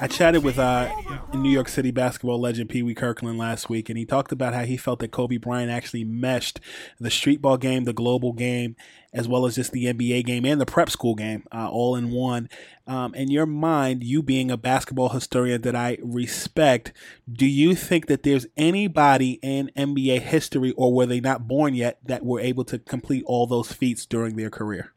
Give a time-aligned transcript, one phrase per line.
[0.00, 0.94] I chatted with uh,
[1.34, 4.62] New York City basketball legend Pee Wee Kirkland last week, and he talked about how
[4.62, 6.60] he felt that Kobe Bryant actually meshed
[7.00, 8.76] the street ball game, the global game,
[9.12, 12.12] as well as just the NBA game and the prep school game uh, all in
[12.12, 12.48] one.
[12.86, 16.92] Um, in your mind, you being a basketball historian that I respect,
[17.30, 21.98] do you think that there's anybody in NBA history, or were they not born yet,
[22.04, 24.92] that were able to complete all those feats during their career?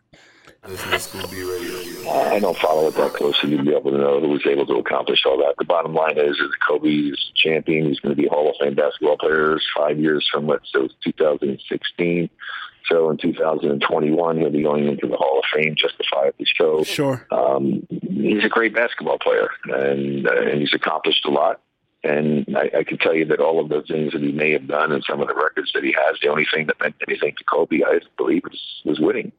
[0.64, 4.76] I don't follow it that closely to be able to know who was able to
[4.76, 5.56] accomplish all that.
[5.58, 7.88] The bottom line is, is Kobe is champion.
[7.88, 10.62] He's going to be a Hall of Fame basketball player five years from what?
[10.72, 12.30] So say 2016.
[12.86, 16.84] So in 2021, he'll be going into the Hall of Fame, justifiably so.
[16.84, 17.26] Sure.
[17.32, 21.62] Um, he's a great basketball player, and uh, and he's accomplished a lot.
[22.04, 24.68] And I, I can tell you that all of the things that he may have
[24.68, 27.36] done and some of the records that he has, the only thing that meant anything
[27.38, 29.32] to Kobe, I believe, was, was winning.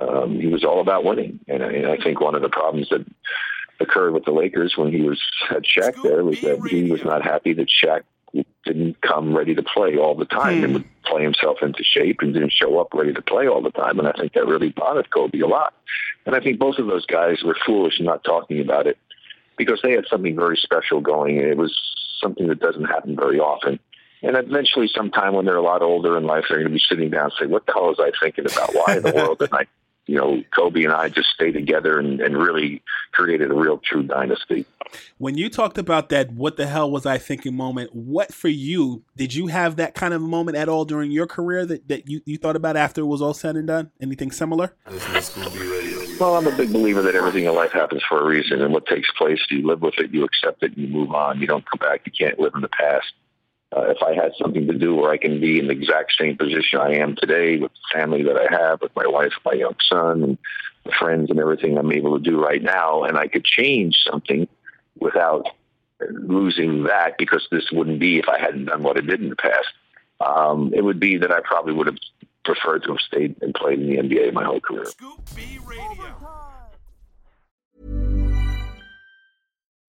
[0.00, 2.88] Um, he was all about winning, and I, and I think one of the problems
[2.90, 3.04] that
[3.80, 7.22] occurred with the Lakers when he was had Shaq there was that he was not
[7.22, 8.02] happy that Shaq
[8.64, 10.64] didn't come ready to play all the time Hmm.
[10.64, 13.70] and would play himself into shape and didn't show up ready to play all the
[13.72, 13.98] time.
[13.98, 15.74] And I think that really bothered Kobe a lot.
[16.24, 18.96] And I think both of those guys were foolish in not talking about it
[19.58, 21.38] because they had something very special going.
[21.38, 21.76] And it was
[22.20, 23.78] something that doesn't happen very often.
[24.22, 27.10] And eventually, sometime when they're a lot older in life, they're going to be sitting
[27.10, 28.70] down and say, "What the hell was I thinking about?
[28.72, 29.66] Why in the world didn't I,
[30.06, 32.82] you know, Kobe and I just stay together and, and really
[33.12, 34.66] created a real true dynasty?"
[35.18, 37.94] When you talked about that, what the hell was I thinking moment?
[37.94, 39.04] What for you?
[39.16, 42.20] Did you have that kind of moment at all during your career that, that you,
[42.26, 43.90] you thought about after it was all said and done?
[44.00, 44.74] Anything similar?
[46.20, 48.86] Well, I'm a big believer that everything in life happens for a reason, and what
[48.86, 51.40] takes place, you live with it, you accept it, and you move on.
[51.40, 52.02] You don't come back.
[52.04, 53.12] You can't live in the past.
[53.74, 56.36] Uh, if I had something to do where I can be in the exact same
[56.36, 59.76] position I am today with the family that I have, with my wife, my young
[59.88, 60.38] son, and
[60.84, 64.46] the friends and everything I'm able to do right now, and I could change something
[64.98, 65.46] without
[66.10, 69.36] losing that because this wouldn't be if I hadn't done what I did in the
[69.36, 69.68] past.
[70.20, 71.98] Um, it would be that I probably would have
[72.44, 74.84] preferred to have stayed and played in the NBA my whole career.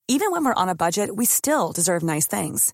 [0.08, 2.74] Even when we're on a budget, we still deserve nice things.